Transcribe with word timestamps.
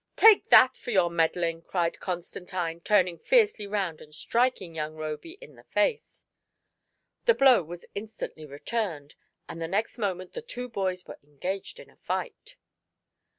"Take 0.15 0.49
that 0.49 0.75
for 0.75 0.89
your 0.89 1.11
meddling!" 1.11 1.61
cried 1.61 1.99
Constantine, 1.99 2.81
turning 2.81 3.19
fiercely 3.19 3.67
round 3.67 4.01
and 4.01 4.15
striking 4.15 4.73
young 4.73 4.95
Roby 4.95 5.33
in 5.39 5.53
the 5.53 5.63
face. 5.65 6.25
The 7.25 7.35
blow 7.35 7.61
was 7.63 7.85
instantly 7.93 8.47
returned, 8.47 9.13
and 9.47 9.61
the 9.61 9.67
next 9.67 9.99
moment 9.99 10.33
the 10.33 10.41
two 10.41 10.69
boys 10.69 11.05
were 11.05 11.19
engaged 11.21 11.79
in 11.79 11.95
fight. 11.97 12.55